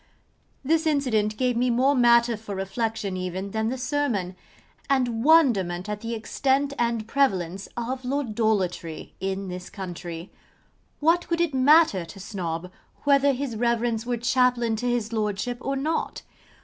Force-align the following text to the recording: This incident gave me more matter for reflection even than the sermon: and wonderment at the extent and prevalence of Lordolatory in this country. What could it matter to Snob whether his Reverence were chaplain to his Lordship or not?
This 0.65 0.87
incident 0.87 1.37
gave 1.37 1.55
me 1.55 1.69
more 1.69 1.93
matter 1.93 2.35
for 2.35 2.55
reflection 2.55 3.15
even 3.15 3.51
than 3.51 3.69
the 3.69 3.77
sermon: 3.77 4.35
and 4.89 5.23
wonderment 5.23 5.87
at 5.87 6.01
the 6.01 6.15
extent 6.15 6.73
and 6.79 7.07
prevalence 7.07 7.67
of 7.77 8.01
Lordolatory 8.03 9.13
in 9.19 9.47
this 9.47 9.69
country. 9.69 10.31
What 11.01 11.27
could 11.27 11.39
it 11.39 11.53
matter 11.53 12.03
to 12.03 12.19
Snob 12.19 12.71
whether 13.03 13.31
his 13.31 13.55
Reverence 13.55 14.03
were 14.03 14.17
chaplain 14.17 14.75
to 14.77 14.89
his 14.89 15.13
Lordship 15.13 15.59
or 15.61 15.75
not? 15.75 16.23